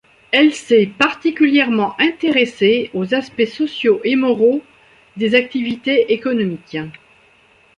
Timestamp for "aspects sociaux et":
3.13-4.15